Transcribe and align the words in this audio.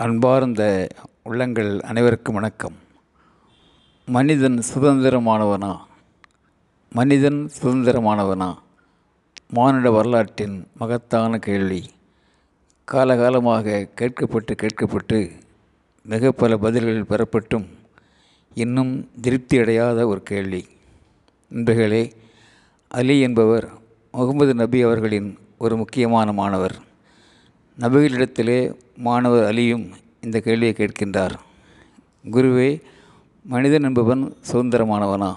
அன்பார்ந்த 0.00 0.88
உள்ளங்கள் 1.22 1.80
அனைவருக்கும் 1.80 2.34
வணக்கம். 2.34 2.74
மனிதன் 4.06 4.62
சுதந்திரமானவனா? 4.74 5.76
மனிதன் 6.90 7.50
சுதந்திரமானவனா? 7.62 8.54
மானிட 9.48 9.90
வரலாற்றின் 9.90 10.66
மகத்தான 10.76 11.38
கேள்வி. 11.38 11.90
காலகாலமாக 12.92 13.88
கேட்கப்பட்டு 13.96 14.56
கேட்கப்பட்டு 14.62 15.30
மிக 16.02 16.32
பல 16.32 16.56
பதில்கள் 16.56 17.04
பெறப்பட்டும் 17.04 17.66
இன்னும் 18.54 19.10
திருப்தி 19.20 19.58
அடையாத 19.58 20.06
ஒரு 20.06 20.22
கேள்வி. 20.22 20.66
நண்பர்களே 21.48 22.12
அலி 22.88 23.20
என்பவர் 23.20 23.68
முகமது 24.12 24.54
நபி 24.54 24.82
அவர்களின் 24.82 25.38
ஒரு 25.58 25.76
முக்கியமான 25.76 26.32
மாணவர். 26.32 26.88
நபிகளிடத்திலே 27.80 28.76
மாணவர் 28.96 29.54
அலியும் 29.54 29.90
இந்த 30.20 30.40
கேள்வியை 30.40 30.74
கேட்கின்றார். 30.76 31.34
குருவே 32.30 32.82
மனிதன் 33.42 33.82
என்பவன் 33.82 34.36
சுதந்திரமானவனா? 34.52 35.36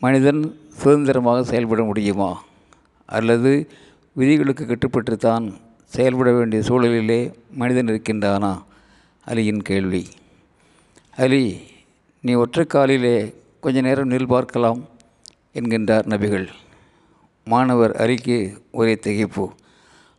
மனிதன் 0.00 0.58
சுதந்திரமாக 0.68 1.44
செயல்பட 1.44 1.82
முடியுமா? 1.82 2.42
அல்லது 3.06 3.68
விதிகளுக்கு 4.12 4.64
கட்டுப்பட்டுத்தான் 4.64 5.54
செயல்பட 5.84 6.32
வேண்டிய 6.32 6.62
சூழலிலே 6.62 7.32
மனிதன் 7.50 7.86
இருக்கின்றானா? 7.86 8.62
அலியின் 9.26 9.62
கேள்வி. 9.62 10.06
அலி 11.16 11.60
நீ 12.20 12.32
ஒற்றை 12.32 12.64
காலிலே 12.64 13.34
கொஞ்ச 13.60 13.80
நேரம் 13.80 14.10
நில் 14.10 14.26
பார்க்கலாம் 14.26 14.84
என்கின்றார் 15.54 16.06
நபிகள். 16.06 16.48
மாணவர் 17.44 17.90
அலிக்கு 17.90 18.58
ஒரே 18.70 18.94
திகைப்பு. 18.94 19.48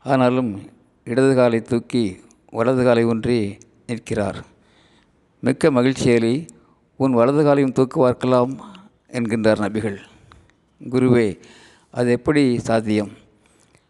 ஆனாலும் 0.03 0.75
இடது 1.07 1.35
காலை 1.35 1.61
தூக்கி 1.61 2.19
வலது 2.51 2.83
காலை 2.83 3.03
ஒன்றி 3.03 3.57
நிற்கிறார். 3.87 4.45
மிக்க 5.39 5.71
மகிழ்ச்சியலி 5.71 6.47
உன் 6.97 7.13
வலது 7.13 7.43
காலையும் 7.43 7.73
தூக்குவார்க்கலாம் 7.73 8.57
என்கின்றார் 9.11 9.61
நபிகள். 9.65 9.97
குருவே 10.89 11.39
அது 11.91 12.11
எப்படி 12.11 12.59
சாத்தியம்? 12.59 13.09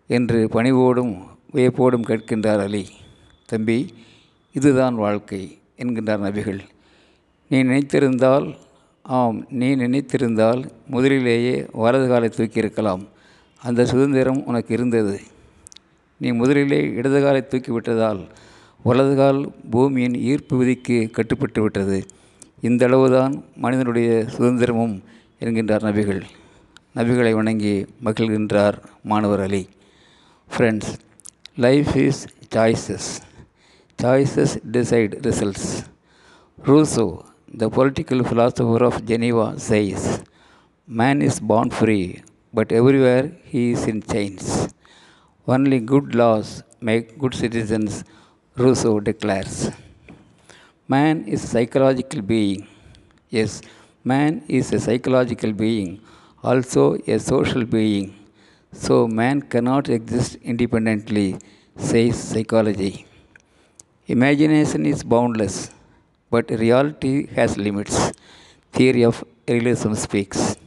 என்று 0.08 0.48
பணிவோடும் 0.52 1.16
வியப்போடும் 1.54 2.04
கேட்கின்றார் 2.04 2.60
அலி. 2.60 2.88
தம்பி 3.46 3.94
இதுதான் 4.54 4.96
வாழ்க்கை 4.96 5.58
என்கின்றார் 5.78 6.24
நபிகள். 6.26 6.60
நீ 7.50 7.64
நினைத்திருந்தால் 7.64 8.56
ஆம் 9.02 9.46
நீ 9.50 9.76
நினைத்திருந்தால் 9.76 10.70
முதலிலேயே 10.88 11.66
வலது 11.72 12.08
காலை 12.08 12.30
தூக்கியிருக்கலாம். 12.30 13.08
அந்த 13.62 13.86
சுதந்திரம் 13.86 14.46
உனக்கு 14.46 14.74
இருந்தது 14.74 15.20
நீ 16.20 16.30
முதலிலே 16.32 16.82
இடது 17.00 17.20
காலை 17.24 17.42
தூக்கி 17.48 17.72
விட்டதால் 17.72 18.22
வலது 18.86 19.16
கால் 19.16 19.40
பூமியின் 19.70 20.16
ஈர்ப்பு 20.30 20.56
விதிக்கு 20.58 20.98
கட்டுப்பட்டு 21.12 21.62
விட்டது. 21.62 21.98
இந்த 22.68 22.86
அளவுதான் 22.86 23.34
மனிதனுடைய 23.56 24.10
சுதந்திரமும் 24.36 24.96
என்கின்றார் 25.40 25.86
நபிகள். 25.88 26.22
நபிகளை 26.96 27.32
வணங்கி 27.40 27.86
மகிழ்கின்றார் 28.06 28.78
மாணவர் 29.04 29.44
Ali. 29.48 29.64
Friends 30.48 30.92
life 31.66 31.92
is 32.06 32.22
choices 32.56 33.10
choices 34.00 34.56
decide 34.72 35.14
results 35.28 35.70
Rousseau 36.68 37.06
the 37.58 37.68
political 37.78 38.24
philosopher 38.28 38.86
of 38.88 39.00
Geneva 39.12 39.48
says 39.70 40.08
man 40.88 41.22
is 41.28 41.40
born 41.52 41.70
free 41.78 42.00
but 42.54 42.72
everywhere 42.80 43.28
he 43.52 43.64
is 43.72 43.88
in 43.88 44.02
chains 44.14 44.50
Only 45.56 45.80
good 45.80 46.14
laws 46.14 46.62
make 46.82 47.18
good 47.18 47.34
citizens, 47.34 48.04
Rousseau 48.58 49.00
declares. 49.00 49.72
Man 50.90 51.24
is 51.26 51.42
a 51.46 51.48
psychological 51.48 52.22
being. 52.22 52.68
Yes, 53.30 53.62
man 54.04 54.44
is 54.50 54.74
a 54.74 54.80
psychological 54.80 55.54
being, 55.54 56.02
also 56.44 56.96
a 57.08 57.18
social 57.18 57.64
being. 57.64 58.14
So 58.74 59.08
man 59.08 59.42
cannot 59.42 59.88
exist 59.88 60.36
independently, 60.44 61.38
says 61.78 62.22
psychology. 62.22 63.06
Imagination 64.08 64.86
is 64.86 65.02
boundless, 65.02 65.72
but 66.30 66.50
reality 66.50 67.28
has 67.28 67.58
limits. 67.58 68.12
Theory 68.74 69.04
of 69.06 69.24
realism 69.48 69.94
speaks. 69.94 70.58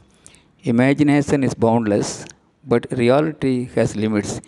Imagination 0.63 1.43
is 1.43 1.53
boundless, 1.53 2.25
but 2.65 2.87
reality 2.91 3.69
has 3.75 3.95
limits. 3.95 4.41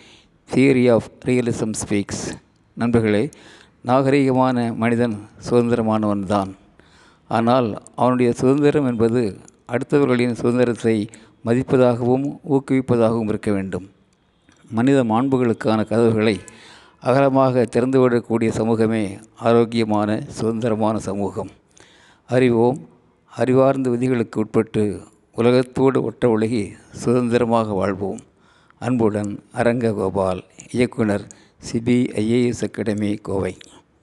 Theory 0.50 0.82
of 0.94 1.08
realism 1.26 1.72
speaks 1.80 2.24
நண்பர்களே 2.78 3.22
நாகரிகமான 3.90 4.58
மனிதன் 4.82 5.16
சுதந்திரமானவன் 5.46 6.26
தான். 6.32 6.52
ஆனால் 7.30 7.68
அவனுடைய 8.02 8.30
சுதந்திரம் 8.40 8.88
என்பது 8.92 9.22
அடுத்தவர்களின் 9.74 10.36
சுதந்திரத்தை 10.42 10.96
மதிப்பதாகவும் 11.46 12.26
ஊக்குவிப்பதாகவும் 12.56 13.32
இருக்க 13.32 13.52
வேண்டும். 13.52 13.86
மனித 14.72 15.00
மாண்புகளுக்கான 15.04 15.80
கதவுகளை 15.92 16.36
அகலமாக 17.08 17.66
திறந்துவிடக்கூடிய 17.76 18.52
சமூகமே 18.60 19.04
ஆரோக்கியமான 19.48 20.20
சுதந்திரமான 20.40 21.02
சமூகம். 21.08 21.52
அறிவோம் 22.30 22.80
அறிவார்ந்த 23.34 23.90
விதிகளுக்கு 23.96 24.44
உட்பட்டு 24.44 24.86
உலகத்தோடு 25.40 26.04
ஒட்ட 26.10 26.30
உலகி 26.36 26.64
சுதந்திரமாக 27.04 27.74
வாழ்வோம். 27.82 28.22
அன்புடன் 28.86 29.32
அரங்ககோபால் 29.60 30.42
இயக்குனர் 30.72 31.26
சிபிஐஏஎஸ் 31.68 32.64
அகாடமி 32.68 33.12
கோவை. 33.28 33.52